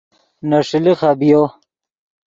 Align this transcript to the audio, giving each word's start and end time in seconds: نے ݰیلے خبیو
نے 0.49 0.59
ݰیلے 0.67 0.93
خبیو 0.99 1.41